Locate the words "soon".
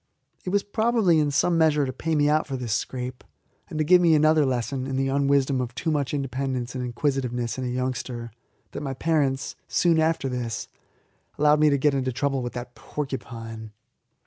9.67-9.99